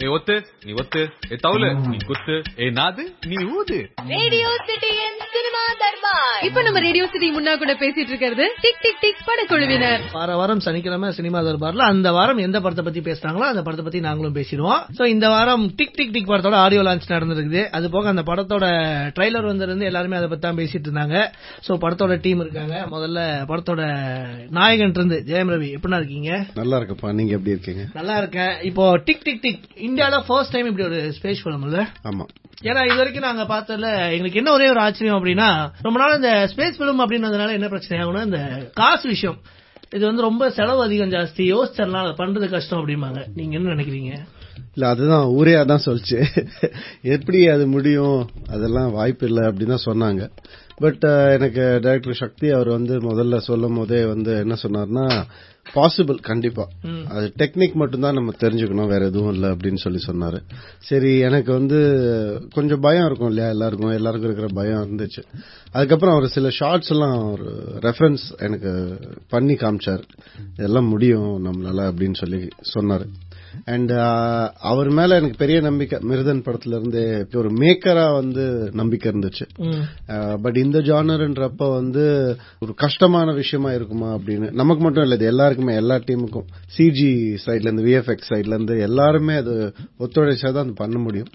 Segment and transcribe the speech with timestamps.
[0.00, 0.34] ஏ ஒத்து
[0.66, 3.78] நீ ஒத்து ஏ தவுலு நீ குத்து ஏ நாது நீ ஊது
[4.12, 8.44] ரேடியோ சிட்டியின் சினிமா தர்பார் இப்ப நம்ம ரேடியோ சிட்டி முன்னா கூட பேசிட்டு இருக்கிறது.
[8.64, 10.02] டிக் டிக் டிக் படக்குழுவினர்.
[10.16, 14.36] வார வாரம் சனிக்கிழமை சினிமா தர்பார்ல அந்த வாரம் எந்த படத்தை பத்தி பேசுறாங்களோ அந்த படத்தை பத்தி நாங்களும்
[14.38, 14.82] பேசிடுவோம்.
[14.98, 17.62] சோ இந்த வாரம் டிக் டிக் டிக் படத்தோட ஆடியோ லான்ச் நடந்திருக்குது.
[17.78, 18.64] அது போக அந்த படத்தோட
[19.18, 21.18] ட்ரைலர் வந்திருந்து எல்லாருமே அதை பத்தி தான் பேசிட்டு இருந்தாங்க.
[21.68, 22.76] சோ படத்தோட டீம் இருக்காங்க.
[22.94, 23.20] முதல்ல
[23.52, 23.82] படத்தோட
[24.58, 25.20] நாயகன் இருந்து.
[25.30, 26.32] ஜெயம் ரவி எப்படின்னா இருக்கீங்க?
[26.60, 27.84] நல்லா இருக்குப்பா நீங்க எப்படி இருக்கீங்க?
[28.00, 28.54] நல்லா இருக்கேன்.
[28.70, 32.24] இப்போ டிக் டிக் டிக் இந்தியால ஃபர்ஸ்ட் டைம் இப்படி ஒரு ஸ்பேஸ் ஃபிலிம் இல்ல ஆமா.
[32.62, 36.78] ஏன்னா இது வரைக்கும் நாங்க பார்த்ததுல எங்களுக்கு என்ன ஒரே ஒரு ஆச்சரியம் அப்படின்னா ரொம்ப நாள் இந்த ஸ்பேஸ்
[36.78, 39.38] பிலிம் அப்படின்றதுனால என்ன பிரச்சனை ஆகும்னா இந்த காசு விஷயம்.
[39.90, 43.24] இது வந்து ரொம்ப செலவு அதிகம் ஜாஸ்தி யோசிச்சிடலாம் அதை பண்றது கஷ்டம் அப்படிம்பாங்க.
[43.34, 44.12] நீங்க என்ன நினைக்கிறீங்க?
[44.74, 46.18] இல்ல அதுதான் ஊரே அதான் சொல்லுச்சு.
[47.02, 50.22] எப்படி அது முடியும் அதெல்லாம் வாய்ப்பு இல்லை அப்படின்னு சொன்னாங்க.
[50.82, 51.04] பட்
[51.36, 55.06] எனக்கு டைரக்டர் சக்தி அவர் வந்து முதல்ல சொல்லும் போதே வந்து என்ன சொன்னார்னா
[55.74, 56.64] பாசிபிள் கண்டிப்பா.
[57.08, 60.38] அது டெக்னிக் மட்டும்தான் நம்ம தெரிஞ்சுக்கணும் வேற எதுவும் இல்லை அப்படின்னு சொல்லி சொன்னாரு.
[60.78, 61.78] சரி எனக்கு வந்து
[62.54, 63.90] கொஞ்சம் பயம் இருக்கும் இல்லையா எல்லாருக்கும்?
[63.90, 65.22] எல்லாருக்கும் இருக்கிற பயம் இருந்துச்சு.
[65.72, 67.48] அதுக்கப்புறம் அவர் சில ஷார்ட்ஸ் எல்லாம் ஒரு
[67.80, 68.72] ரெஃபரன்ஸ் எனக்கு
[69.28, 70.02] பண்ணி காமிச்சார்.
[70.58, 73.06] இதெல்லாம் முடியும் நம்மளால அப்படின்னு சொல்லி சொன்னாரு.
[73.64, 73.92] அண்ட்
[74.70, 77.02] அவர் மேல எனக்கு பெரிய நம்பிக்கை மிருதன் படத்துல இருந்து
[77.34, 79.46] ஒரு மேக்கரா வந்து நம்பிக்கை இருந்துச்சு.
[80.44, 82.04] பட் இந்த ஜானர்ன்றப்ப வந்து
[82.60, 86.48] ஒரு கஷ்டமான விஷயமா இருக்குமா அப்படின்னு நமக்கு மட்டும் இல்ல இது எல்லாருக்குமே எல்லா டீமுக்கும்.
[86.76, 87.12] சிஜி
[87.46, 89.54] சைட்ல இருந்து விஎஃப்எக்ஸ் சைட்ல இருந்து எல்லாருமே அது
[89.98, 91.30] ஒத்துழைச்சாதான் அது பண்ண முடியும்.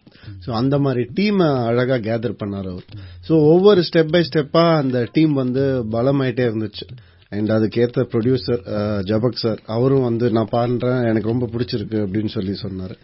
[0.45, 2.87] சோ அந்த மாதிரி டீம் அழகா கேதர் பண்ணார் அவர்.
[3.27, 6.87] சோ ஒவ்வொரு ஸ்டெப் பை ஸ்டெப்பா அந்த டீம் வந்து பலமாயிட்டே இருந்துச்சு.
[7.29, 8.61] அண்ட் அதுக்கேற்ற ப்ரொடியூசர்
[9.09, 12.95] ஜபக் சார் அவரும் வந்து நான் பாடுறேன் எனக்கு ரொம்ப பிடிச்சிருக்கு அப்படின்னு சொல்லி சொன்னார்.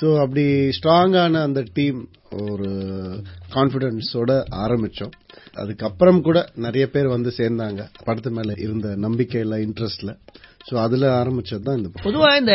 [0.00, 0.44] ஸோ அப்படி
[0.78, 2.00] ஸ்ட்ராங்கான அந்த டீம்
[2.46, 2.68] ஒரு
[3.54, 4.32] கான்ஃபிடென்ஸோட
[4.64, 5.14] ஆரம்பித்தோம்
[5.54, 7.80] அதுக்கப்புறம் கூட நிறைய பேர் வந்து சேர்ந்தாங்க.
[8.06, 10.14] படத்து மேலே இருந்த நம்பிக்கையில் இன்ட்ரெஸ்ட்டில்
[10.68, 12.54] சோ அதுல ஆரம்பிச்சது தான் இந்த பொதுவா இந்த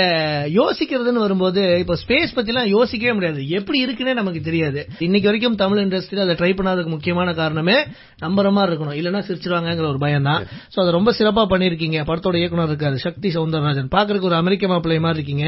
[0.58, 3.42] யோசிக்கிறதுன்னு வரும்போது இப்ப ஸ்பேஸ் பத்தி எல்லாம் யோசிக்கவே முடியாது.
[3.58, 4.82] எப்படி இருக்குன்னே நமக்கு தெரியாது.
[5.08, 7.78] இன்னைக்கு வரைக்கும் தமிழ் இண்டஸ்ட்ரியில அதை ட்ரை பண்ணாததுக்கு முக்கியமான காரணமே
[8.26, 8.98] நம்புற மாதிரி இருக்கணும்.
[9.00, 10.42] இல்லன்னா சிரிச்சிருவாங்கிற ஒரு பயம் தான்
[10.74, 13.92] சோ அதை ரொம்ப சிறப்பா பண்ணிருக்கீங்க படத்தோட இயக்குனர் இருக்காரு சக்தி சவுந்தரராஜன்.
[13.98, 15.46] பாக்குறதுக்கு ஒரு அமெரிக்க மாப்பிள்ளை மாதிரி இருக்கீங்க.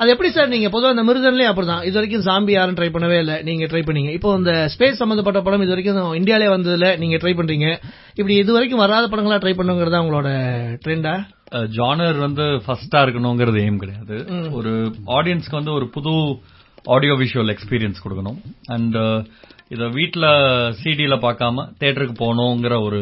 [0.00, 0.70] அது எப்படி சார் நீங்க?
[0.76, 1.84] பொதுவா இந்த மிருதன்லயே அப்படிதான்.
[1.88, 3.34] இது வரைக்கும் சாம்பி யாரும் ட்ரை பண்ணவே இல்ல.
[3.50, 4.12] நீங்க ட்ரை பண்ணீங்க.
[4.18, 7.68] இப்போ இந்த ஸ்பேஸ் சம்பந்தப்பட்ட படம் இது வரைக்கும் இந்தியாலே வந்ததுல நீங்க ட்ரை பண்றீங்க.
[8.20, 10.30] இப்படி இது வரைக்கும் வராத படங்களா ட்ரை பண்ணுங்கிறதா உங்களோட
[10.86, 11.14] ட்ரெண்டா
[11.76, 14.16] ஜானர் வந்து ஃபர்ஸ்டா இருக்கணுங்கிறது எய்ம் கிடையாது.
[14.58, 14.72] ஒரு
[15.18, 16.12] ஆடியன்ஸ்க்கு வந்து ஒரு புது
[16.94, 18.38] ஆடியோ விஷுவல் எக்ஸ்பீரியன்ஸ் கொடுக்கணும்.
[18.74, 18.98] அண்ட்
[19.74, 20.26] இத வீட்ல
[20.80, 23.00] சிடில பார்க்காம தியேட்டருக்கு போகணுங்கிற ஒரு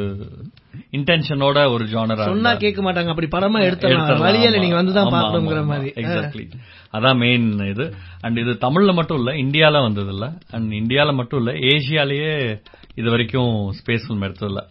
[0.96, 3.12] இன்டென்ஷனோட ஒரு ஜானரா சொன்னா கேட்க மாட்டாங்க.
[3.12, 5.90] அப்படி படமா எடுத்தலாம் வழியில நீங்க வந்து தான் பார்க்கணுங்கிற மாதிரி.
[6.02, 6.44] எக்ஸாக்ட்லி
[6.96, 7.86] அதான் மெயின் இது.
[8.24, 12.34] அண்ட் இது தமிழ்ல மட்டும் இல்ல இந்தியால வந்தது இல்ல அண்ட் இந்தியால மட்டும் இல்ல ஏசியாலயே
[13.00, 14.62] இது வரைக்கும் ஸ்பேஸ் ஃபிலிம் எடுத்தது இல்ல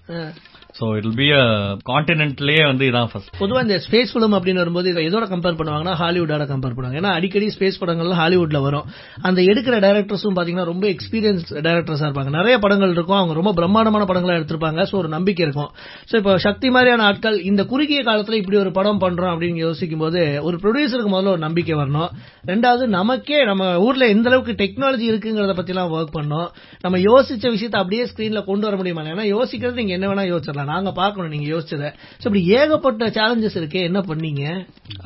[0.79, 1.43] சோ இட் பி அ
[1.89, 6.45] கான்டினென்ட்லயே வந்து இதான் ஃபர்ஸ்ட் பொதுவா இந்த ஸ்பேஸ் பிலிம் அப்படின்னு வரும்போது இதை எதோட கம்பேர் பண்ணுவாங்கன்னா ஹாலிவுட்டோட
[6.51, 6.99] கம்பேர் பண்ணுவாங்க.
[7.01, 8.85] ஏன்னா அடிக்கடி ஸ்பேஸ் படங்கள்லாம் ஹாலிவுட்ல வரும்.
[9.27, 12.31] அந்த எடுக்கிற டைரக்டர்ஸும் பாத்தீங்கன்னா ரொம்ப எக்ஸ்பீரியன்ஸ் டைரக்டர்ஸா இருப்பாங்க.
[12.37, 13.19] நிறைய படங்கள் இருக்கும்.
[13.19, 14.85] அவங்க ரொம்ப பிரம்மாண்டமான படங்களா எடுத்திருப்பாங்க.
[14.91, 15.71] சோ ஒரு நம்பிக்கை இருக்கும்.
[16.11, 20.21] சோ இப்போ சக்தி மாதிரியான ஆட்கள் இந்த குறுகிய காலத்துல இப்படி ஒரு படம் பண்றோம் அப்படின்னு யோசிக்கும் போது
[20.47, 22.09] ஒரு ப்ரொடியூசருக்கு முதல்ல ஒரு நம்பிக்கை வரணும்.
[22.51, 26.47] ரெண்டாவது நமக்கே நம்ம ஊர்ல எந்த அளவுக்கு டெக்னாலஜி இருக்குங்கிறத பத்தி எல்லாம் ஒர்க் பண்ணோம்
[26.85, 29.05] நம்ம யோசிச்ச விஷயத்தை அப்படியே ஸ்கிரீன்ல கொண்டு வர முடியுமா?
[29.15, 31.91] ஏன்னா யோசிக்கிறது நீங்க என்ன வேணா யோசிச்சிடலாம் நாங்க பாக்கணும் நீங்க யோசிச்சத.
[32.21, 34.43] சோ இப்படி ஏகப்பட்ட சேலஞ்சஸ் இருக்கே என்ன பண்ணீங்க?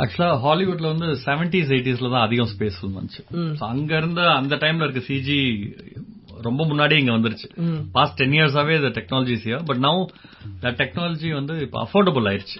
[0.02, 3.24] ஆக்சுவலா ஹாலிவுட்ல வந்து செவன்டிஸ் எயிட்டிஸ்ல தான் அதிகம் ஸ்பேஸ் ஃபிலிம் வந்துச்சு.
[3.72, 5.40] அங்க இருந்த அந்த டைம்ல இருக்க சிஜி
[6.48, 7.48] ரொம்ப முன்னாடியே இங்க வந்துருச்சு.
[7.96, 10.00] பாஸ்ட் டென் இயர்ஸாவே இந்த technologies but now
[10.64, 12.60] the technology வந்து இப்ப அஃபோர்டபுள் ஆயிருச்சு.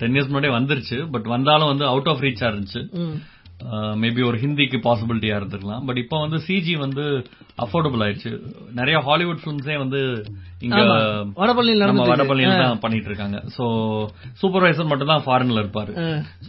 [0.00, 2.82] டென் இயர்ஸ் முன்னாடியே வந்துருச்சு பட் வந்தாலும் வந்து அவுட் ஆஃப் ரீச்சா இருந்துச்சு.
[4.02, 5.84] மேபி ஒரு ஹிந்திக்கு பாசிபிலிட்டியா இருந்திருக்கலாம்.
[5.88, 7.04] பட் இப்போ வந்து சிஜி வந்து
[7.64, 8.30] அஃபோர்டபுள் ஆயிருச்சு
[8.78, 10.00] நிறைய ஹாலிவுட் பிலிம்ஸே வந்து
[10.66, 10.80] இங்க
[11.90, 13.38] நம்ம வடபள்ளியில தான் பண்ணிட்டு இருக்காங்க.
[13.56, 13.64] சோ
[14.42, 15.92] சூப்பர்வைசர் மட்டும் தான் ஃபாரின்ல இருப்பாரு.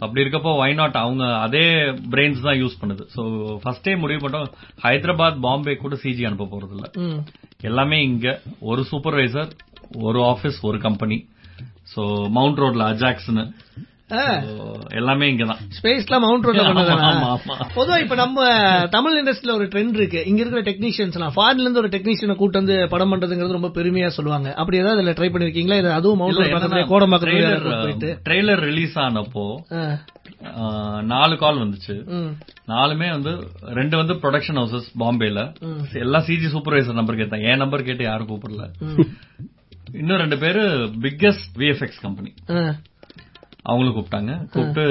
[0.02, 1.64] அப்படி இருக்கப்போ வை நாட் அவங்க அதே
[2.14, 3.06] பிரெயின்ஸ் தான் யூஸ் பண்ணுது.
[3.16, 3.22] சோ
[3.64, 4.48] ஃபர்ஸ்டே முடிவு பண்ணோம்
[4.86, 6.86] ஹைதராபாத் பாம்பே கூட சிஜி அனுப்ப போறது இல்ல.
[7.70, 8.38] எல்லாமே இங்க
[8.70, 9.52] ஒரு சூப்பர்வைசர்
[10.08, 11.18] ஒரு ஆபீஸ் ஒரு கம்பெனி
[11.94, 12.02] சோ
[12.38, 13.44] மவுண்ட் ரோட்ல அஜாக்ஸ்னு.
[14.98, 15.60] எல்லாமே இங்கதான்.
[15.76, 17.10] ஸ்பேஸ்ல மவுண்ட் ரோட்ல பண்ணதானா.
[17.76, 18.46] பொதுவா இப்ப நம்ம
[18.86, 20.20] தமிழ் இண்டஸ்ட்ரியில ஒரு ட்ரெண்ட் இருக்கு.
[20.30, 24.48] இங்க இருக்கிற டெக்னீஷியன்ஸ் ஃபாரின்ல இருந்து ஒரு டெக்னீஷியனை கூட்டு வந்து படம் பண்றதுங்கிறது ரொம்ப பெருமையா சொல்லுவாங்க.
[24.54, 25.78] அப்படி ஏதாவது இதுல ட்ரை பண்ணிருக்கீங்களா?
[25.82, 28.10] இல்ல அதுவும் மவுண்ட் ரோட் பக்கத்துல போயிட்டு?
[28.28, 29.46] ட்ரெய்லர் ரிலீஸ் ஆனப்போ
[31.12, 31.94] நாலு கால் வந்துச்சு.
[32.72, 33.32] நாலுமே வந்து
[33.78, 35.40] ரெண்டு வந்து ப்ரொடக்ஷன் ஹவுசஸ் பாம்பேல.
[36.04, 37.48] எல்லாம் சிஜி சூப்பர்வைசர் நம்பர் கேட்டாங்க.
[37.52, 38.64] என் நம்பர் கேட்டு யாரும் கூப்பிடல.
[40.00, 40.62] இன்னும் ரெண்டு பேரு
[41.04, 42.32] பிக்கஸ்ட் விஎஃப்எக்ஸ் கம்பெனி.
[43.64, 44.32] அவங்களும் கூப்பிட்டாங்க.
[44.52, 44.84] கூப்பிட்டு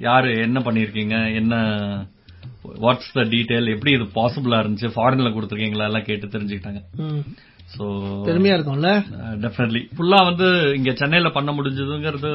[0.00, 1.16] யாரு என்ன பண்ணிருக்கீங்க?
[1.34, 1.54] என்ன
[2.84, 4.90] வாட்ஸ் த டீடைல் எப்படி இது பாசிபிளா இருந்துச்சு?
[4.96, 5.88] ஃபாரின்ல கொடுத்துருக்கீங்களா?
[5.90, 6.82] எல்லாம் கேட்டு தெரிஞ்சுக்கிட்டாங்க.
[7.74, 7.84] சோ
[8.26, 8.90] பெருமையா இருக்கும்ல?
[9.42, 12.32] டெஃபினெட்லி ஃபுல்லா வந்து இங்க சென்னையில பண்ண முடிஞ்சதுங்கிறது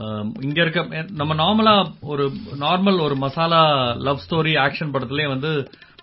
[0.00, 0.80] ஆம், இங்க இருக்க
[1.10, 1.72] நம்ம நார்மலா
[2.04, 2.24] ஒரு
[2.58, 3.60] நார்மல் ஒரு மசாலா
[4.06, 5.50] லவ் ஸ்டோரி ஆக்ஷன் படத்திலே வந்து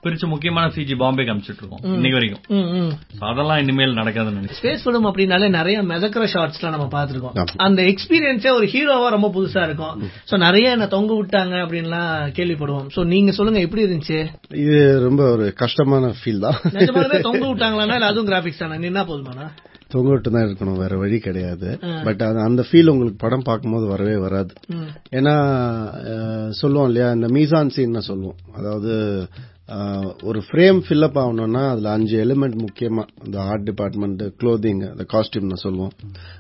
[0.04, 2.44] பிரிச்சு முக்கியமான சிஜி பாம்பேக்கு அனுப்பிச்சிட்டு இருக்கோம் இன்னைக்கு வரைக்கும்.
[3.30, 4.60] அதெல்லாம் இனிமேல் நடக்காதுன்னு நினைக்கிறேன்.
[4.62, 7.38] ஸ்பேஸ் ஃபிலிம் அப்படின்னாலே நிறைய மிதக்கிற ஷார்ட்ஸ்லாம் நம்ம பாத்துருக்கோம்.
[7.68, 9.96] அந்த எக்ஸ்பீரியன்ஸே ஒரு ஹீரோவா ரொம்ப புதுசா இருக்கும்.
[10.32, 12.90] சோ நிறைய என்ன தொங்க விட்டாங்க அப்படின்லாம் கேள்விப்படுவோம்.
[12.98, 14.20] சோ நீங்க சொல்லுங்க எப்படி இருந்துச்சு?
[14.66, 14.78] இது
[15.08, 16.60] ரொம்ப ஒரு கஷ்டமான ஃபீல் தான்.
[17.30, 18.78] தொங்க விட்டாங்களான்னா இல்ல அதுவும் கிராபிக்ஸ் தானே?
[18.86, 19.48] நின்னா போதுமானா?
[19.94, 21.68] தொங்க விட்டு தான் இருக்கணும் வேற வழி கிடையாது.
[22.06, 24.54] பட் அது அந்த ஃபீல் உங்களுக்கு படம் பார்க்கும்போது வரவே வராது.
[25.18, 25.36] ஏன்னா
[26.62, 28.40] சொல்லுவோம் இல்லையா இந்த மீசான் சீன் சொல்லுவோம்.
[28.58, 28.92] அதாவது
[30.24, 35.92] ஒரு ஃப்ரேம் ஃபில்அப் ஆகணும்னா அதுல அஞ்சு எலிமெண்ட் முக்கியமா இந்த ஆர்ட் டிபார்ட்மெண்ட் க்ளோதிங் அந்த காஸ்டியூம்னு சொல்லுவோம்.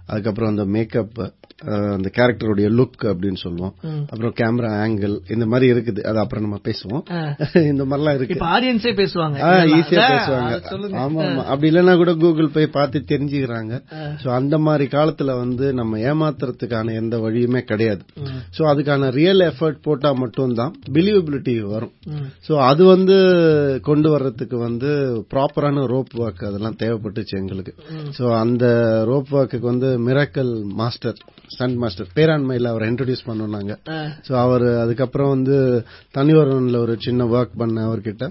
[0.05, 1.33] அதுக்கப்புறம் அந்த மேக்கப்
[1.65, 3.75] அந்த கேரக்டருடைய லுக் அப்படின்னு சொல்லுவோம்.
[4.09, 6.01] அப்புறம் கேமரா ஆங்கிள் இந்த மாதிரி இருக்குது.
[6.01, 7.03] அது அப்புறம் நம்ம பேசுவோம்.
[7.71, 8.45] இந்த மாதிரிலாம் இருக்கு.
[8.45, 9.37] ஆடியன்ஸே பேசுவாங்க.
[9.65, 10.61] ஈஸியா பேசுவாங்க.
[10.91, 11.43] ஆமா ஆமா.
[11.43, 13.81] அப்படி இல்லைன்னா கூட கூகுள் போய் பார்த்து தெரிஞ்சுக்கிறாங்க.
[14.23, 18.01] சோ அந்த மாதிரி காலத்துல வந்து நம்ம ஏமாத்துறதுக்கான எந்த வழியுமே கிடையாது.
[18.57, 21.91] சோ அதுக்கான ரியல் எஃபர்ட் போட்டா மட்டும்தான் பிலீவபிலிட்டி வரும்.
[22.47, 23.16] சோ அது வந்து
[23.81, 24.89] கொண்டு வர்றதுக்கு வந்து
[25.33, 27.73] ப்ராப்பரான ரோப் ஒர்க் அதெல்லாம் தேவைப்பட்டுச்சு எங்களுக்கு.
[28.17, 28.65] சோ அந்த
[29.09, 31.17] ரோப் ஒர்க்குக்கு வந்து மிராக்கல் மாஸ்டர்
[31.47, 33.55] ஸ்டண்ட் மாஸ்டர் பேராண்மையில அவரை இன்ட்ரோடியூஸ் பண்ணோம்
[34.27, 35.57] சோ அவர் அதுக்கப்புறம் வந்து
[36.17, 38.25] தனிவரன்ல ஒரு சின்ன ஒர்க் பண்ண அவர்கிட்ட.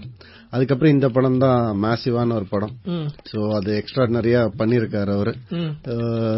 [0.51, 2.75] அதுக்கப்புறம் இந்த படம் தான் மேசிவான ஒரு படம்.
[3.31, 5.35] சோ அது எக்ஸ்ட்ராடனரியா பண்ணிருக்காரு அவரு.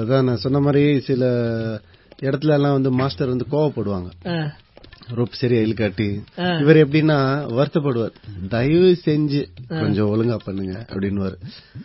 [0.01, 1.25] அதான் நான் சொன்ன மாதிரி சில
[2.23, 4.09] இடத்துல எல்லாம் வந்து மாஸ்டர் வந்து கோவப்படுவாங்க.
[5.17, 6.21] ரோப் சரியா இழுக்காட்டி
[6.61, 7.19] இவர் எப்படின்னா
[7.59, 8.15] வருத்தப்படுவார்
[8.49, 11.31] தயவு செஞ்சு கொஞ்சம் ஒழுங்கா பண்ணுங்க அப்படின்னு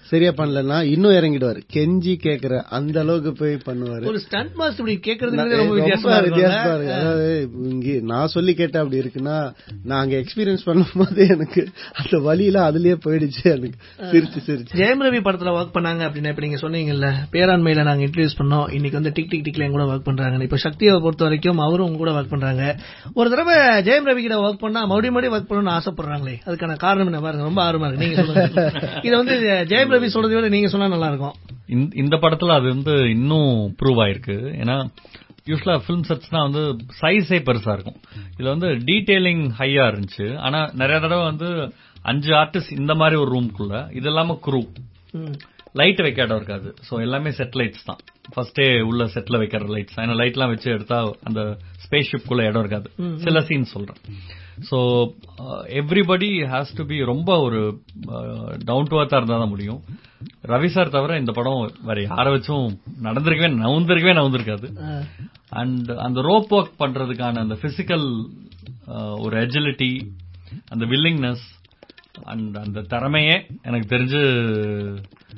[0.02, 1.60] சரியா பண்ணலன்னா இன்னும் இறங்கிடுவார்.
[1.74, 4.06] கெஞ்சி கேக்குற அந்த அளவுக்கு போய் பண்ணுவாரு.
[4.06, 6.94] ஒரு ஸ்டண்ட் மாஸ்டர் இப்படி கேக்குறதுக்கு ரொம்ப ரொம்ப வித்தியாசமா வித்தியாசமா இருக்கும் இருக்கு.
[6.94, 9.54] அதாவது இங்க நான் சொல்லி கேட்டா அப்படி இருக்குன்னா
[9.84, 13.78] நான் அங்க எக்ஸ்பீரியன்ஸ் பண்ணும்போது எனக்கு அந்த வழியில அதுலயே போயிடுச்சு எனக்கு
[14.12, 14.76] சிரிச்சு சிரிச்சு.
[14.76, 19.12] ஜெயம் ரவி படத்துல ஒர்க் பண்ணாங்க அப்படின்னா இப்ப நீங்க சொன்னீங்கல்ல பேராண்மையில நாங்க இன்ட்ரடியூஸ் பண்ணோம் இன்னைக்கு வந்து
[19.14, 22.30] டிக் டிக் டிக்ல என் கூட ஒர்க் பண்றாங்க இப்ப சக்தியை பொறுத்த வரைக்கும் அவரும் உங்க கூட ஒர்க்
[22.30, 22.76] பண்றாங்க.
[23.14, 26.40] ஒரு தடவை ஜெயம் ரவி கிட்ட ஒர்க் பண்ணா மறுபடியும் மறுபடியும் ஒர்க் பண்ணணும்னு ஆசைப்படுறாங்களே.
[26.46, 27.20] அதுக்கான காரணம் என்ன?
[27.20, 28.08] பாருங்க ரொம்ப ஆர்வமா இருக்கு.
[28.08, 28.72] நீங்க சொல்லுங்க.
[29.04, 29.40] இதை வந்து
[29.70, 31.34] ஜெயம் ரவி சொல்றதை விட நீங்க சொன்னா நல்லா இருக்கும்
[31.94, 34.52] இந்த- படத்துல அது வந்து இன்னும் ப்ரூவ் ஆயிருக்கு.
[34.62, 34.90] ஏன்னா
[35.46, 36.60] யூஸ்வலா ஃபிலிம் செட்ஸ்னா வந்து
[37.02, 37.96] சைஸே பெருசா இருக்கும்.
[38.38, 40.38] இதுல வந்து டீடைலிங் ஹையா இருந்துச்சு.
[40.38, 44.68] ஆனா நிறைய தடவை வந்து அஞ்சு ஆர்டிஸ்ட் இந்த மாதிரி ஒரு ரூம்குள்ள இது இல்லாம குரூ.
[45.80, 48.02] லைட் வைக்க இடம் இருக்காது சோ எல்லாமே செட் லைட்ஸ் தான்.
[48.34, 50.98] ஃபர்ஸ்டே உள்ள செட்ல வைக்கிற லைட்ஸ் ஏன்னா லைட்லாம் வச்சு எடுத்தா
[51.28, 51.42] அந்த
[51.86, 52.88] ஸ்பேஸ் ஷிப்குள்ள இடம் இருக்காது.
[53.26, 54.02] சில சீன் சொல்றேன்.
[54.70, 54.78] So
[55.82, 57.62] everybody has to be ரொம்ப ஒரு
[58.70, 59.82] டவுன் டு அர்த்தா இருந்தா தான் முடியும்.
[60.52, 62.68] ரவி சார் தவிர இந்த படம் வேற யாரை வச்சும்
[63.08, 64.68] நடந்திருக்கவே நவுந்திருக்கவே நவுந்திருக்காது.
[65.62, 68.08] அண்ட் அந்த ரோப் ஒர்க் பண்றதுக்கான அந்த பிசிக்கல்
[69.26, 69.92] ஒரு எஜிலிட்டி
[70.74, 71.44] அந்த வில்லிங்னஸ்
[72.32, 73.36] அண்ட் அந்த திறமையே
[73.68, 74.20] எனக்கு தெரிஞ்சு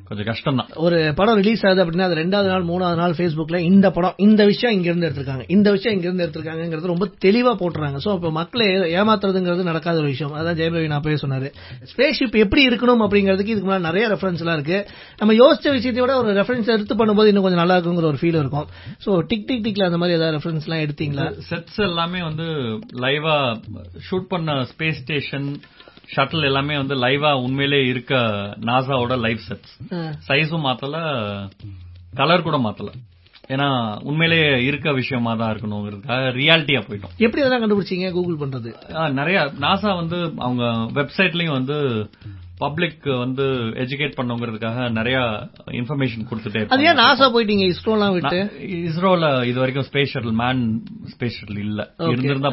[0.08, 3.88] கொஞ்சம் கஷ்டம் தான் ஒரு படம் ரிலீஸ் ஆகுது அப்படின்னா அது ரெண்டாவது நாள் மூணாவது நாள் Facebookல இந்த
[3.96, 5.46] படம் இந்த விஷயம் இங்க இருந்து எடுத்திருக்காங்க.
[5.56, 8.00] இந்த விஷயம் இங்க இருந்து எடுத்திருக்காங்கிறது ரொம்ப தெளிவா போட்டுறாங்க.
[8.06, 8.68] சோ அப்ப மக்களை
[9.00, 10.34] ஏமாத்துறதுங்கிறது நடக்காத ஒரு விஷயம்.
[10.40, 11.50] அதான் ஜெயபிரவி நான் போய் சொன்னாரு.
[11.92, 14.80] ஸ்பேஸ் ஷிப் எப்படி இருக்கணும் அப்படிங்கிறதுக்கு இதுக்கு முன்னாடி நிறைய ரெஃபரன்ஸ் எல்லாம் இருக்கு.
[15.22, 18.68] நம்ம யோசிச்ச விஷயத்தை விட ஒரு ரெஃபரன்ஸ் எடுத்து பண்ணும்போது இன்னும் கொஞ்சம் நல்லா இருக்குங்கிற ஒரு ஃபீல் இருக்கும்.
[19.06, 21.28] சோ டிக் டிக் டிக்ல அந்த மாதிரி ஏதாவது ரெஃபரன்ஸ் எல்லாம் எடுத்தீங்களா?
[21.52, 22.48] செட்ஸ் எல்லாமே வந்து
[23.06, 23.38] லைவா
[24.10, 25.50] ஷூட் பண்ண ஸ்பேஸ் ஸ்டேஷன்
[26.14, 28.14] ஷட்டில் எல்லாமே வந்து லைவா உண்மையிலே இருக்க
[28.70, 29.74] நாசாவோட லைவ் செட்ஸ்
[30.28, 30.98] சைஸும் மாத்தல
[32.14, 32.92] கலர் கூட மாத்தல.
[33.48, 33.68] ஏன்னா
[34.02, 37.16] உண்மையிலே இருக்க விஷயமா தான் இருக்கணுங்கிறதுக்காக ரியாலிட்டியா போயிட்டோம்.
[37.18, 38.08] எப்படி அதெல்லாம் கண்டுபிடிச்சீங்க?
[38.12, 38.70] கூகுள் பண்றது.
[39.20, 40.64] நிறைய நாசா வந்து அவங்க
[41.00, 41.78] வெப்சைட்லயும் வந்து
[42.58, 43.46] பப்ளிக் வந்து
[43.84, 45.18] எஜுகேட் பண்ணுங்கிறதுக்காக நிறைய
[45.80, 46.86] இன்ஃபர்மேஷன் கொடுத்துட்டே அது.
[46.90, 47.66] ஏன் நாசா போயிட்டீங்க?
[47.74, 48.40] இஸ்ரோலாம் விட்டு?
[48.82, 50.62] இஸ்ரோல இது வரைக்கும் space shuttle man
[51.14, 52.52] space shuttle இல்ல இருந்திருந்தா.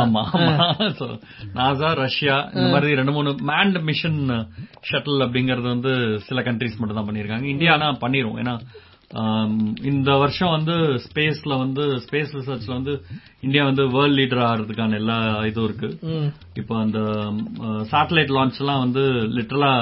[0.00, 0.24] ஆமா
[0.98, 1.06] So,
[1.58, 4.20] நாசா ரஷ்யா இந்த மாதிரி ரெண்டு மூணு மேன்ட் மிஷன்
[4.90, 5.92] ஷட்டில் அப்படிங்கறது வந்து
[6.28, 8.36] சில கண்ட்ரிஸ் மட்டும் தான் பண்ணிருக்காங்க இந்தியா ஆனா பண்ணிரும்.
[8.42, 8.54] ஏன்னா
[9.82, 10.74] இந்த வருஷம் வந்து
[11.06, 12.94] ஸ்பேஸ்ல வந்து ஸ்பேஸ் ரிசர்ச்ல வந்து
[13.40, 15.88] இந்தியா வந்து வேர்ல்ட் லீடர் ஆகிறதுக்கான எல்லா இதுவும் இருக்கு.
[16.54, 17.00] இப்போ அந்த
[17.92, 19.04] சேட்டலைட் லான்ச் எல்லாம் வந்து
[19.36, 19.72] லிட்டரலா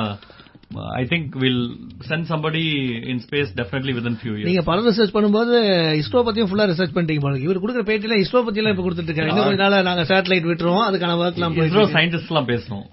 [0.74, 1.76] I think will
[2.08, 2.62] send somebody
[3.08, 5.54] in space definitely with few years நீங்க படம் ரிசர்ச் பண்ணும்போது
[5.92, 9.28] இஸ்ரோ பத்தியும் ஃபுல்லா ரிசர்ச் பண்ணிட்டீங்க போல இவர் கொடுக்குற பேட்டில இஸ்ரோ பத்தி எல்லாம் இப்ப கொடுத்துட்டு இருக்காரு
[9.28, 10.86] இன்னும் கொஞ்ச நாளா நாங்க சேட்டலைட் விட்டுருவோம்.
[10.88, 12.86] அதுக்கான ஒர்க் எல்லாம் இஸ்ரோ சயின்டிஸ்ட் எல்லாம் பேசணும்.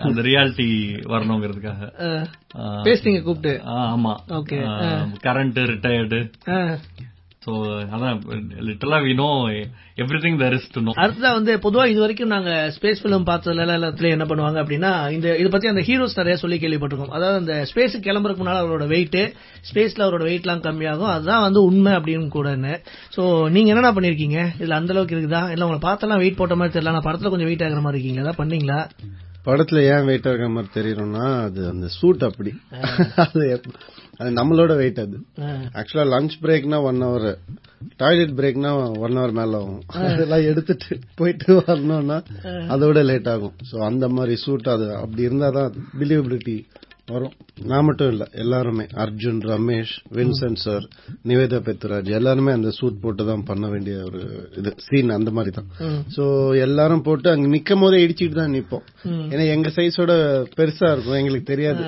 [0.00, 0.68] அந்த ரியாலிட்டி
[1.06, 1.90] வரணுங்கிறதுக்காக.
[2.58, 3.62] பேசுனீங்க கூப்பிட்டு.
[3.66, 4.14] ஆமா.
[4.28, 4.62] Okay.
[5.22, 6.30] கரண்ட் ரிட்டையர்டு
[7.46, 7.52] சோ
[7.94, 8.16] அதான்
[8.68, 9.28] லிட்டரலா we know
[10.24, 14.16] everything there is to know அடுத்ததா வந்து பொதுவா இது வரைக்கும் நாங்க ஸ்பேஸ் பிலிம் பார்த்ததுல எல்லாத்துலயும்
[14.16, 17.14] என்ன பண்ணுவாங்க அப்படின்னா இந்த இதை பத்தி அந்த ஹீரோஸ் நிறைய சொல்லி கேள்விப்பட்டிருக்கோம்.
[17.16, 19.18] அதாவது அந்த ஸ்பேஸுக்கு கிளம்புறதுக்கு முன்னால அவரோட வெயிட்
[19.70, 21.12] ஸ்பேஸ்ல அவரோட வெயிட் எல்லாம் கம்மியாகும்.
[21.14, 22.74] அதுதான் வந்து உண்மை அப்படின்னு கூடன்னு
[23.16, 23.22] சோ
[23.56, 24.40] நீங்க என்னடா பண்ணிருக்கீங்க?
[24.60, 25.44] இதுல அந்த அளவுக்கு இருக்குதா?
[25.54, 28.40] இல்ல உங்களை பார்த்தெல்லாம் வெயிட் போட்ட மாதிரி தெரியல ஆனா படத்துல கொஞ்சம் வெயிட் ஆகுற மாதிரி இருக்கீங்க அதான்
[28.42, 28.80] பண்ணீங்களா?
[29.46, 32.52] படத்துல ஏன் வெயிட்டா இருக்க மாதிரி தெரியணும்னா அது அந்த சூட் அப்படி.
[33.24, 33.44] அது
[34.18, 35.16] அது நம்மளோட வெயிட் அது.
[35.78, 37.28] ஆக்சுவலா லஞ்ச் பிரேக்னா ஒன் ஹவர்
[38.02, 38.70] டாய்லெட் பிரேக்னா
[39.04, 39.82] ஒன் ஹவர் மேல ஆகும்.
[40.06, 42.18] அதெல்லாம் எடுத்துட்டு போயிட்டு வரணும்னா
[42.74, 43.56] அதோட லேட் ஆகும்.
[43.70, 44.86] சோ அந்த மாதிரி சூட் அது.
[45.02, 46.56] அப்படி இருந்தாதான் பிலீவபிலிட்டி
[47.14, 47.34] வரும்.
[47.70, 48.84] நான் மட்டும் இல்ல எல்லாருமே.
[49.02, 50.84] அர்ஜுன் ரமேஷ் வின்சென்ட் சார்
[51.30, 54.20] நிவேதா பெத்ராஜ் எல்லாருமே அந்த சூட் போட்டு தான் பண்ண வேண்டிய ஒரு
[54.60, 55.68] இது சீன் அந்த மாதிரி தான்.
[56.16, 56.24] சோ
[56.66, 58.84] எல்லாரும் போட்டு அங்க நிக்கும் போதே இடிச்சிட்டு தான் நிப்போம்.
[59.32, 60.12] ஏன்னா எங்க சைஸோட
[60.58, 61.84] பெருசா இருக்கும் எங்களுக்கு தெரியாது.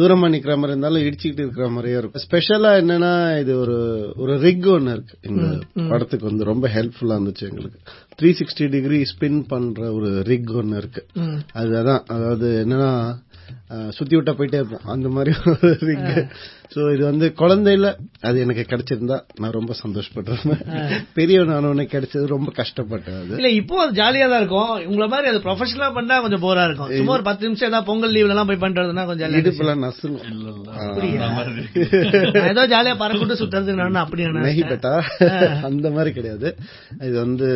[0.00, 2.24] தூரமா நிக்கிற மாதிரி இருந்தாலும் இடிச்சுக்கிட்டு இருக்கிற மாதிரியே இருக்கும்.
[2.26, 3.78] ஸ்பெஷலா என்னன்னா இது ஒரு
[4.24, 5.16] ஒரு ரிக் ஒன்னு இருக்கு.
[5.30, 5.44] இந்த
[5.92, 7.80] படத்துக்கு வந்து ரொம்ப ஹெல்ப்ஃபுல்லா இருந்துச்சு எங்களுக்கு.
[8.20, 11.04] த்ரீ சிக்ஸ்டி டிகிரி ஸ்பின் பண்ற ஒரு ரிக் ஒன்னு இருக்கு.
[11.60, 12.92] அதுதான் அதாவது என்னன்னா
[13.96, 14.88] சுத்தி விட்டா போயிட்டே இருப்போம்.
[14.94, 16.10] அந்த மாதிரி ஒரு ரிக்
[16.74, 17.86] சோ இது வந்து குழந்தையில
[18.28, 20.60] அது எனக்கு கிடைச்சிருந்தா நான் ரொம்ப சந்தோஷப்படுறேன்
[21.16, 23.32] பெரியவன் ஆனவனே கிடைச்சது ரொம்ப கஷ்டப்பட்டேன் அது.
[23.38, 24.70] இல்ல இப்போ அது ஜாலியா தான் இருக்கும்.
[24.90, 26.92] உங்கள மாதிரி அது ப்ரொஃபஷனலா பண்ணா கொஞ்சம் போரா இருக்கும்.
[26.98, 29.36] சும்மா ஒரு பத்து நிமிஷம் ஏதாவது பொங்கல் லீவ்ல எல்லாம் போய் பண்றதுன்னா கொஞ்சம்.
[29.40, 30.30] இடுப்புலாம் நசுங்கும்.
[31.22, 34.28] நான் ஏதோ ஜாலியா பறக்கூட்டு சுத்துறது நான் அப்படி
[35.70, 36.48] அந்த மாதிரி கிடையாது.
[37.08, 37.48] இது வந்து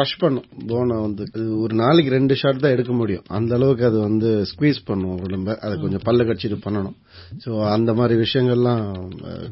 [0.00, 0.48] ரஷ் பண்ணும்.
[0.70, 1.24] போனை வந்து
[1.64, 3.26] ஒரு நாளைக்கு ரெண்டு ஷாட் தான் எடுக்க முடியும்.
[3.38, 5.56] அந்த அளவுக்கு அது வந்து ஸ்குவீஸ் பண்ணும் உடம்ப.
[5.64, 6.96] அதை கொஞ்சம் பல்ல கடிச்சிட்டு பண்ணணும்.
[7.44, 8.82] சோ அந்த மாதிரி விஷயங்கள்லாம்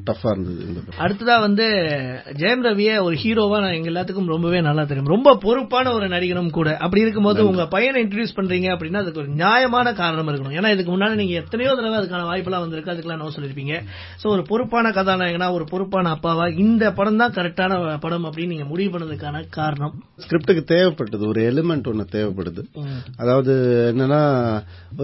[0.08, 0.82] டஃபா இருந்தது.
[1.04, 1.66] அடுத்ததா வந்து
[2.40, 5.12] ஜெயம் ரவிய ஒரு ஹீரோவா நான் எங்க எல்லாத்துக்கும் ரொம்பவே நல்லா தெரியும்.
[5.14, 6.68] ரொம்ப பொறுப்பான ஒரு நடிகரும் கூட.
[6.84, 10.56] அப்படி இருக்கும்போது உங்க பையனை இன்ட்ரடியூஸ் பண்றீங்க அப்படின்னா அதுக்கு ஒரு நியாயமான காரணம் இருக்கணும்.
[10.60, 12.92] ஏன்னா இதுக்கு முன்னாடி நீங்க எத்தனையோ தடவை அதுக்கான வாய்ப்பெல்லாம் வந்திருக்கு.
[12.94, 13.74] அதுக்கெல்லாம் நோ சொல்லிருப்பீங்க
[14.22, 18.92] சோ ஒரு பொறுப்பான கதாநாயகனா ஒரு பொறுப்பான அப்பாவா இந்த படம் தான் கரெக்டான படம் அப்படின்னு நீங்க முடிவு
[18.94, 19.94] பண்ணதுக்கான காரணம்?
[20.24, 21.24] ஸ்கிரிப்டுக்கு தேவைப்பட்டது.
[21.32, 22.62] ஒரு எலிமெண்ட் ஒன்னு தேவைப்படுது.
[23.22, 23.54] அதாவது
[23.92, 24.22] என்னன்னா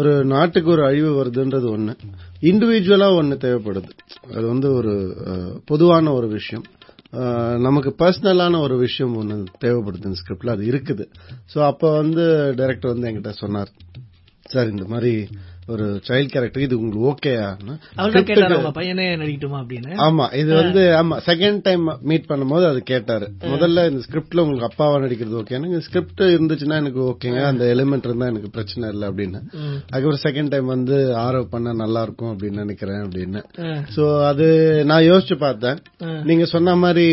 [0.00, 1.94] ஒரு நாட்டுக்கு ஒரு அழிவு வருதுன்றது ஒண்ணு.
[2.50, 3.90] இண்டிவிஜுவலா ஒன்னு தேவைப்படுது.
[4.36, 4.94] அது வந்து ஒரு
[5.64, 6.64] பொதுவான ஒரு விஷயம்.
[7.66, 11.04] நமக்கு பர்சனலான ஒரு விஷயம் ஒன்னு தேவைப்படுது இந்த ஸ்கிரிப்ட்ல அது இருக்குது.
[11.52, 12.24] சோ அப்ப வந்து
[12.56, 13.70] டைரக்டர் வந்து என்கிட்ட சொன்னார்.
[14.52, 15.12] சார் இந்த மாதிரி
[15.66, 17.44] ஒரு சைல்ட் கேரக்டர் இது உங்களுக்கு ஓகேயா
[17.96, 19.58] அவர்தான் கேட்டாரு உங்க பையனே நடிக்கட்டுமா?
[19.62, 19.92] அப்படின்னு.
[20.06, 23.26] ஆமா இது வந்து ஆமா செகண்ட் டைம் மீட் பண்ணும்போது அது கேட்டாரு.
[23.44, 28.26] முதல்ல இந்த ஸ்கிரிப்ட்ல உங்களுக்கு அப்பாவா நடிக்கிறது ஓகே எனக்கு ஸ்கிரிப்ட் இருந்துச்சுன்னா எனக்கு ஓகேங்க அந்த எலிமெண்ட் இருந்தா
[28.26, 29.40] எனக்கு பிரச்சனை இல்லை அப்படின்னு.
[29.90, 33.42] அதுக்கப்புறம் செகண்ட் டைம் வந்து ஆரவ் பண்ணா நல்லா இருக்கும் அப்படின்னு நினைக்கிறேன் அப்படின்னு.
[33.96, 34.48] சோ அது
[34.84, 35.80] நான் யோசிச்சு பார்த்தேன்.
[36.22, 37.08] நீங்க சொன்ன மாதிரி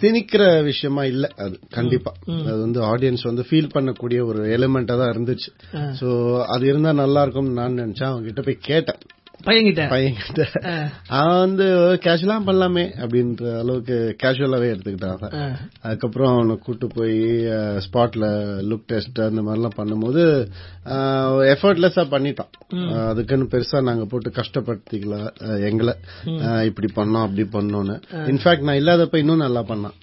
[0.00, 1.28] திணிக்கிற விஷயமா இல்ல.
[1.36, 2.12] அது கண்டிப்பா.
[2.26, 5.50] அது வந்து ஆடியன்ஸ் வந்து ஃபீல் பண்ணக்கூடிய ஒரு எலிமெண்டா தான் இருந்துச்சு.
[6.00, 8.04] சோ அது இருந்தா நல்லா இருக்கும்னு நான் நினைச்சேன்.
[8.04, 8.98] அவங்க கிட்ட போய் கேட்டேன்.
[9.46, 9.84] பையன்கிட்ட.
[9.92, 10.42] பையன்கிட்ட.
[11.18, 11.66] அவன் வந்து
[12.04, 15.54] கேஷுவலா பண்ணலாமே அப்படின்ற அளவுக்கு கேஷுவலாவே எடுத்துக்கிட்டான்.
[15.82, 17.18] அதுக்கப்புறம் அவனை கூட்டு போய்
[17.86, 18.26] ஸ்பாட்ல
[18.70, 20.24] லுக் டெஸ்ட் அந்த மாதிரிலாம் பண்ணும்போது
[21.54, 22.52] எஃபர்ட்லெஸ்ஸா பண்ணிட்டான்.
[23.08, 25.16] அதுக்குன்னு பெருசா நாங்க போட்டு கஷ்டப்படுத்திக்கல
[25.68, 25.94] எங்களை.
[26.68, 27.96] இப்படி பண்ணோம் அப்படி பண்ணோம்னு.
[28.30, 29.96] இன்ஃபேக்ட் நான் இல்லாதப்ப இன்னும் நல்லா பண்ணான்.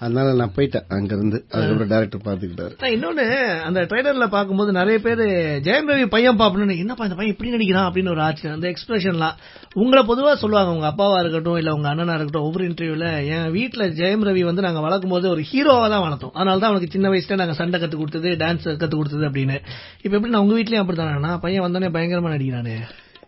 [0.00, 3.26] அதனால நான் போயிட்டேன் அங்க இருந்து அதுக்கப்புறம் டேரக்டர் பாத்துக்கிட்டாரு இன்னொன்னு
[3.68, 5.24] அந்த ட்ரைலர்ல பாக்கும்போது நிறைய பேர்
[5.66, 7.88] ஜெயம் ரவி பையன் பாப்பணும் என்னப்பா இந்த பையன் இப்படி நடிக்கிறான்?
[7.90, 8.64] அப்படின்னு ஒரு ஆச்சரியம்.
[8.66, 9.36] அந்த எக்ஸ்பிரஷன்லாம்
[9.80, 14.24] உங்களை பொதுவா சொல்லுவாங்க உங்க அப்பாவா இருக்கட்டும் இல்ல உங்க அண்ணனா இருக்கட்டும் ஒவ்வொரு இன்டர்வியூல என் வீட்ல ஜெயம்
[14.28, 16.34] ரவி வந்து நாங்க வளர்க்கும் போது ஒரு ஹீரோவா தான் வளர்த்தோம்.
[16.38, 19.58] அதனால தான் அவனுக்கு சின்ன வயசுல நாங்க சண்டை கத்து கொடுத்தது டான்ஸ் கத்து கொடுத்தது அப்படின்னு.
[20.04, 22.76] இப்ப எப்படி நான் உங்க வீட்லயும் அப்படித்தானா பையன் வந்தோடனே பயங்கரமா நடிக்கிறானே.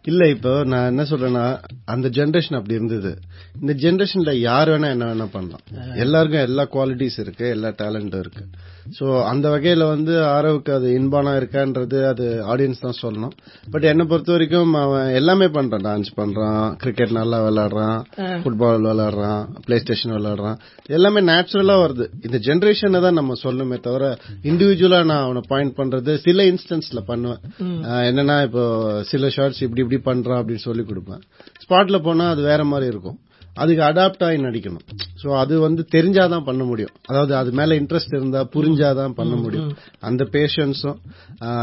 [0.04, 1.44] இல்ல இப்போ நான் என்ன சொல்றேன்னா
[1.92, 3.10] அந்த ஜெனரேஷன் அப்படி இருந்தது.
[3.60, 5.64] இந்த ஜெனரேஷன்ல யார் வேணா என்ன வேணா பண்ணலாம்.
[6.04, 8.44] எல்லாருக்கும் எல்லா குவாலிட்டிஸ் இருக்கு எல்லா டேலண்டும் இருக்கு.
[8.96, 13.34] சோ அந்த வகையில வந்து ஆரவுக்கு அது இன்பானா இருக்கான்றது அது ஆடியன்ஸ் தான் சொல்லணும்.
[13.72, 15.84] பட் என்ன பொறுத்த வரைக்கும் அவன் எல்லாமே பண்றான்.
[15.88, 17.98] டான்ஸ் பண்றான் கிரிக்கெட் நல்லா விளையாடுறான்
[18.44, 20.58] ஃபுட்பால் விளையாடுறான் பிளே ஸ்டேஷன் விளையாடுறான்.
[20.98, 22.06] எல்லாமே நேச்சுரலா வருது.
[22.26, 24.10] இந்த ஜெனரேஷனை தான் நம்ம சொல்லணுமே தவிர
[24.52, 27.40] இண்டிவிஜுவலா நான் அவனை பாயிண்ட் பண்றது சில இன்ஸ்டன்ஸ்ல பண்ணுவேன்.
[28.10, 28.64] என்னன்னா இப்போ
[29.12, 31.24] சில ஷார்ட்ஸ் இப்படி இப்படி பண்றான் அப்படின்னு சொல்லி கொடுப்பேன்.
[31.64, 33.18] ஸ்பாட்ல போனா அது வேற மாதிரி இருக்கும்.
[33.62, 34.84] அதுக்கு அடாப்ட் ஆகி நடிக்கணும்.
[35.22, 36.92] சோ அது வந்து தெரிஞ்சாதான் பண்ண முடியும்.
[37.06, 39.70] அதாவது அது மேல இன்ட்ரெஸ்ட் இருந்தா புரிஞ்சாதான் பண்ண முடியும்.
[40.00, 40.98] அந்த பேஷன்ஸும்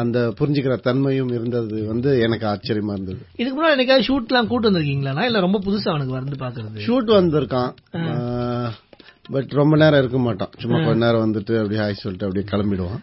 [0.02, 3.20] அந்த புரிஞ்சுக்கிற தன்மையும் இருந்தது வந்து எனக்கு ஆச்சரியமா இருந்தது.
[3.36, 7.72] இதுக்கு முன்னாடி என்னைக்காவது ஷூட்லாம் கூட்டு வந்திருக்கீங்களா இல்ல ரொம்ப புதுசா அவனுக்கு வந்து பாக்குறது ஷூட் வந்திருக்கான்.
[9.26, 13.02] பட் ரொம்ப நேரம் இருக்க மாட்டான் சும்மா கொஞ்ச நேரம் வந்துட்டு அப்படியே ஹாய் சொல்லிட்டு அப்படியே கிளம்பிடுவான்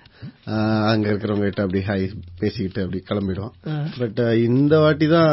[0.53, 2.05] ஆஹ் அங்க இருக்கிறவங்க கிட்ட அப்படியே ஹாய்
[2.41, 3.55] பேசிக்கிட்டு அப்படியே கிளம்பிடுவான்
[3.99, 5.33] பட் இந்த வாட்டி தான்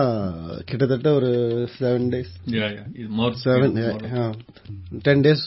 [0.65, 1.29] கிட்டத்தட்ட ஒரு
[1.75, 2.31] seven days
[3.43, 3.75] seven
[5.01, 5.45] ten days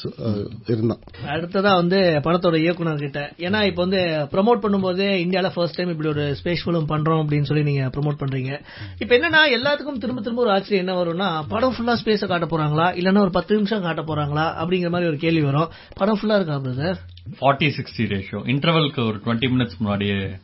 [0.67, 4.01] இருந்தான் அடுத்ததா வந்து படத்தோட இயக்குனர் கிட்ட ஏன்னா இப்ப வந்து
[4.33, 8.53] ப்ரோமோட் பண்ணும்போதே இந்தியால ஃபர்ஸ்ட் டைம் இப்படி ஒரு ஸ்பேஸ் ஃபிலிம் பண்றோம் அப்படின்னு சொல்லி நீங்க ப்ரோமோட் பண்றீங்க.
[8.99, 12.87] இப்ப என்னன்னா எல்லாத்துக்கும் திரும்ப திரும்ப ஒரு ஆச்சரியம் என்ன வரும்னா படம் ஃபுல்லா ஸ்பேஸ காட்ட போறாங்களா?
[12.99, 14.47] இல்லன்னா ஒரு பத்து நிமிஷம் காட்ட போறாங்களா?
[14.61, 15.69] அப்படிங்கிற மாதிரி ஒரு கேள்வி வரும்.
[15.95, 16.99] படம் ஃபுல்லா இருக்கா பிரதர்
[17.41, 20.39] ஃபார்ட்டி சிக்ஸ்டி ரேஷியோ இன்டர்வல்க்கு ஒரு டுவெண்ட்டி மினிட்ஸ் முன்னாடியே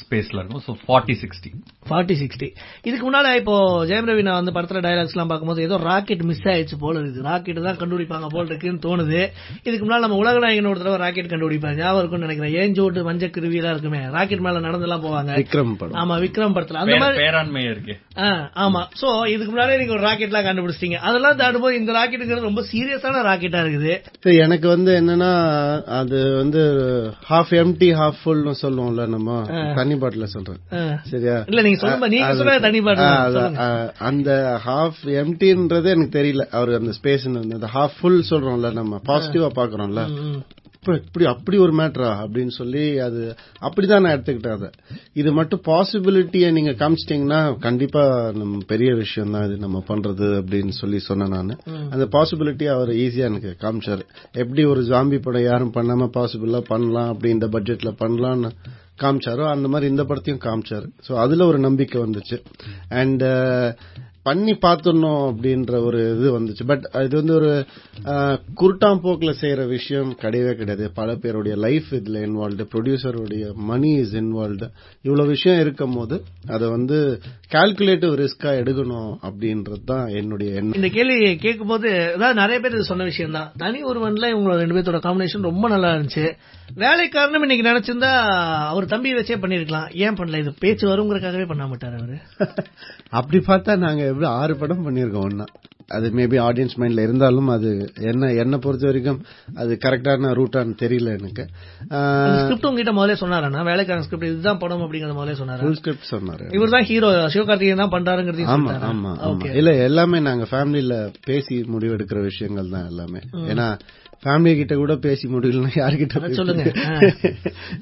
[0.00, 0.62] ஸ்பேஸ்ல இருக்கும்.
[0.66, 1.50] So forty sixty
[1.88, 2.48] forty sixty
[2.88, 3.54] இதுக்கு முன்னால இப்போ
[3.90, 7.24] ஜெயம் ரவி நான் வந்து படத்துல டயலாக்ஸ் எல்லாம் பார்க்கும்போது ஏதோ ராக்கெட் மிஸ் ஆயிடுச்சு போல இருக்குது.
[7.28, 9.20] ராக்கெட் தான் கண்டுபிடிப்பாங்க போல இருக்குன்னு தோணுது.
[9.62, 12.54] இதுக்கு முன்னால நம்ம உலக நாயகன் ஒரு தடவை ராக்கெட் கண்டுபிடிப்பாங்க ஞாபகம் இருக்கும்னு நினைக்கிறேன்.
[12.62, 14.00] ஏஞ்சோட்டு மஞ்ச கிருவி எல்லாம் இருக்குமே.
[14.16, 15.32] ராக்கெட் மேல நடந்தெல்லாம் போவாங்க.
[15.42, 15.98] விக்ரம் படம்.
[16.02, 16.80] ஆமா விக்ரம் படத்துல.
[16.82, 17.96] அந்த மாதிரி பேராண்மை இருக்கு.
[18.64, 18.82] ஆமா.
[19.02, 21.00] சோ இதுக்கு முன்னாடியே நீங்க ஒரு ராக்கெட்லாம் கண்டுபிடிச்சிட்டீங்க.
[21.08, 23.94] அதெல்லாம் தாண்டும்போது இந்த ராக்கெட்டுங்கிறது ரொம்ப சீரியஸான ராக்கெட்டா இருக்குது.
[24.46, 25.32] எனக்கு வந்து என்னன்னா
[26.00, 26.62] அது வந்து
[27.30, 29.47] ஹாஃப் எம்டி ஹாஃப் ஃபுல்னு சொல்லுவோம்ல நம்ம.
[29.74, 30.58] தண்ணி பாட்டில சொல்றேன்.
[31.02, 31.44] சரியா?
[31.46, 33.28] இல்ல நீங்க சொல்லுங்க நீங்க அது- சொல்ற தனி பாட்டு ஆ, தான்.
[33.28, 33.62] அது- சொல்லுங்க.
[33.62, 36.46] ஆ, அந்த ஹாஃப் எம்டின்றது எனக்கு தெரியல.
[36.50, 40.06] அவர் அந்த ஸ்பேஸ் அந்த ஹாஃப் ஃபுல் சொல்றோம்ல நம்ம பாசிட்டிவா பாக்குறோம்ல
[40.94, 44.70] இப்படி அப்படி ஒரு மேட்டரா அப்படின்னு சொல்லி அது அப்படிதான் நான் எடுத்துக்கிட்டேன் அதை.
[45.12, 49.56] இது மட்டும் பாசிபிலிட்டியை நீங்க காமிச்சிட்டீங்கன்னா கண்டிப்பா நம்ம பெரிய விஷயம் தான் இது.
[49.56, 51.58] நம்ம பண்றது அப்படின்னு சொல்லி சொன்னேன் நான்.
[51.90, 54.00] அந்த பாசிபிலிட்டி அவர் ஈஸியா எனக்கு காமிச்சாரு.
[54.32, 58.50] எப்படி ஒரு ஜாம்பி படம் யாரும் பண்ணாம பாசிபிளா பண்ணலாம் அப்படி இந்த பட்ஜெட்ல பண்ணலாம்னு
[59.02, 60.88] காமிச்சாரோ அந்த மாதிரி இந்த படத்தையும் காமிச்சாரு.
[61.08, 62.42] சோ அதுல ஒரு நம்பிக்கை வந்துச்சு.
[62.88, 63.22] அண்ட்
[64.28, 66.64] பண்ணி பார்த்துடணும் அப்படின்ற ஒரு இது வந்துச்சு.
[66.66, 67.50] பட் இது வந்து ஒரு
[68.60, 70.84] குருட்டாம் போக்குல செய்யற விஷயம் கிடையவே கிடையாது.
[70.94, 74.68] பல பேருடைய லைஃப் இதுல இன்வால்வ்டு ப்ரொடியூசருடைய மணி இஸ் இன்வால்வ்டு
[75.04, 76.16] இவ்வளவு விஷயம் இருக்கும் போது
[76.48, 76.98] அதை வந்து
[77.52, 78.94] கால்குலேட்டிவ் ரிஸ்கா எடுக்கணும்
[79.28, 80.76] அப்படின்றது தான் என்னுடைய எண்ணம்.
[80.78, 85.00] இந்த கேள்வி கேட்கும்போது அதாவது நிறைய பேர் இது சொன்ன விஷயம் தான் தனி ஒருவன்ல இவங்களோட ரெண்டு பேர்த்தோட
[85.04, 86.26] காம்பினேஷன் ரொம்ப நல்லா இருந்துச்சு.
[86.78, 88.10] வேலை காரணம் இன்னைக்கு நினைச்சிருந்தா
[88.70, 90.40] அவர் தம்பி வச்சே பண்ணிருக்கலாம் ஏன் பண்ணல?
[90.42, 92.16] இது பேச்சு வருங்கிறதுக்காகவே பண்ண மாட்டாரு அவரு.
[93.18, 95.44] அப்படி பார்த்தா நாங்க எப்படி ஆறு படம் பண்ணிருக்கோம் ஒன்னா
[95.96, 97.68] அது மேபி ஆடியன்ஸ் மைண்ட்ல இருந்தாலும் அது
[98.10, 99.20] என்ன என்ன பொறுத்த வரைக்கும்
[99.56, 101.44] அது கரெக்டான ரூட்டான்னு தெரியல எனக்கு.
[102.40, 103.62] ஸ்கிரிப்ட் உங்ககிட்ட முதல்ல சொன்னாரா?
[103.68, 105.62] வேலைக்காரன் ஸ்கிரிப்ட் இதுதான் படம் அப்படிங்கறத முதல்ல சொன்னாரு?
[105.62, 106.46] ஃபுல் ஸ்கிரிப்ட் சொன்னாரு.
[106.58, 108.74] இவர் தான் ஹீரோ சிவகார்த்திகேயன் தான் பண்றாருங்கிறதையும் ஆமா?
[108.90, 109.12] ஆமா
[109.60, 110.96] இல்ல எல்லாமே நாங்க ஃபேமிலில
[111.26, 113.22] பேசி முடிவு எடுக்கிற விஷயங்கள் தான் எல்லாமே.
[113.52, 113.68] ஏன்னா
[114.22, 116.64] ஃபேமிலி கிட்ட கூட பேசி முடியலன்னா யார்கிட்ட அத சொல்லுங்க.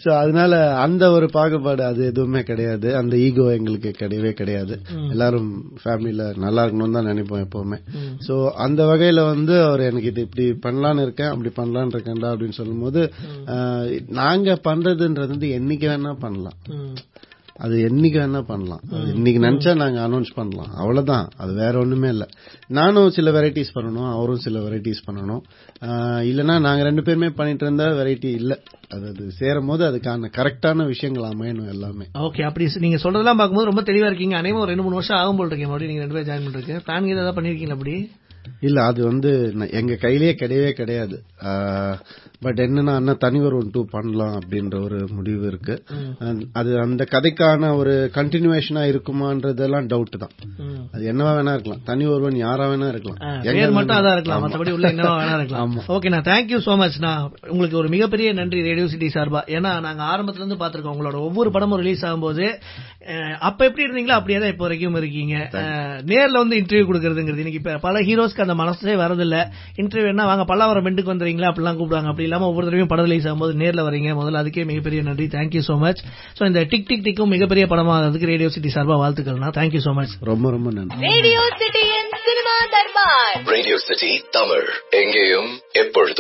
[0.02, 0.52] சோ அதனால
[0.82, 2.88] அந்த ஒரு பாகுபாடு அது எதுவுமே கிடையாது.
[2.96, 4.74] அந்த ஈகோ எங்களுக்கு கிடையவே கிடையாது.
[5.12, 5.48] எல்லாரும்
[5.82, 6.14] ஃபேமிலில
[6.44, 7.78] நல்லா இருக்கணும்னு தான் நினைப்போம் எப்பவுமே.
[8.26, 13.02] சோ அந்த வகையில வந்து அவர் எனக்கு இது இப்படி பண்ணலான்னு இருக்கேன் அப்படி பண்ணலான்னு இருக்கேன்டா அப்படின்னு சொல்லும்போது
[13.54, 13.86] ஆஹ்,
[14.18, 16.58] நாங்க பண்றதுன்றது வந்து என்னைக்கு வேணா பண்ணலாம்.
[17.58, 18.80] அது என்னைக்கு வேணா பண்ணலாம்.
[18.92, 20.70] அது இன்னைக்கு நினைச்சா நாங்க அனௌன்ஸ் பண்ணலாம்.
[20.74, 21.28] அவ்வளவுதான்.
[21.36, 22.26] அது வேற ஒண்ணுமே இல்ல.
[22.68, 24.12] நானும் சில வெரைட்டிஸ் பண்ணணும்.
[24.12, 25.40] அவரும் சில வெரைட்டிஸ் பண்ணணும்.
[26.30, 28.58] இல்லனா நாங்க ரெண்டு பேருமே பண்ணிட்டு இருந்தா வெரைட்டி இல்ல.
[28.88, 32.04] அது அது சேரும் போது அதுக்கான கரெக்டான விஷயங்கள் அமையணும் எல்லாமே.
[32.18, 34.36] ஓகே அப்படி நீங்க சொல்றதெல்லாம் பார்க்கும்போது ரொம்ப தெளிவா இருக்கீங்க.
[34.36, 36.84] அனைவரும் ஒரு ரெண்டு மூணு வருஷம் ஆகும் போல் இருக்கீங்க மறுபடியும் நீங்க ரெண்டு பேரும் ஜாயின் பண்றதுக்கு.
[36.86, 38.10] பிளான் ஏதாவது பண்ணிருக்கீங்க அப்படி?
[38.68, 39.30] இல்ல அது வந்து
[39.80, 41.16] எங்க கையிலேயே கிடையவே கிடையாது.
[42.44, 45.74] பட் என்னன்னா அண்ணா தனி ஒருவன் டூ பண்ணலாம் அப்படின்ற ஒரு முடிவு இருக்கு.
[46.60, 50.34] அது அந்த கதைக்கான ஒரு கண்டினியூவேஷனா இருக்குமான்றதெல்லாம் டவுட் தான்.
[50.94, 51.82] அது என்னவா வேணா இருக்கலாம்.
[51.90, 53.20] தனி ஒருவன் யாரா வேணா இருக்கலாம்.
[53.58, 54.42] பேர் மட்டும் அதான் இருக்கலாம்.
[54.46, 55.74] மத்தபடி உள்ள என்னவா வேணா இருக்கலாம்.
[55.96, 59.42] ஓகே நான் தேங்க்யூ சோ மச் நான் உங்களுக்கு ஒரு மிகப்பெரிய நன்றி ரேடியோ சிட்டி சார்பா.
[59.56, 62.46] ஏன்னா நாங்க ஆரம்பத்துல இருந்து பாத்துருக்கோம் உங்களோட ஒவ்வொரு படமும் ரிலீஸ் ஆகும்போது
[63.48, 65.34] அப்ப எப்படி இருந்தீங்களோ அப்படியே தான் இப்போ வரைக்கும் இருக்கீங்க.
[66.10, 68.00] நேர்ல வந்து இன்டர்வியூ கொடுக்கறதுங்கிறது இன்னைக்கு இப்ப பல
[68.36, 69.36] ஹீரோஸ்க்கு அந்த மனசே வரதில்ல
[69.80, 71.48] இன்டர்வியூ என்ன வாங்க பல்லாவரம் பெண்டுக்கு வந்துறீங்களா?
[71.52, 72.10] அப்படிலாம் கூப்பிடுவாங்க.
[72.12, 74.10] அப்படி இல்லாம ஒவ்வொரு தடவையும் படம் ரிலீஸ் ஆகும்போது நேர்ல வரீங்க.
[74.20, 75.26] முதல்ல அதுக்கே மிகப்பெரிய நன்றி.
[75.36, 76.02] Thank you so much
[76.38, 80.50] so இந்த டிக் டிக் டிக்கும் மிகப்பெரிய படமாகிறதுக்கு ரேடியோ சிட்டி சார்பா வாழ்த்துக்கள்னா தேங்க்யூ சோ மச் ரொம்ப
[80.56, 81.00] ரொம்ப நன்றி.
[81.08, 83.38] Radio சிட்டியின் cinema Darbar.
[83.54, 84.68] Radio city Tamil.
[85.02, 86.14] எங்கேயும் எப்பொழுதும்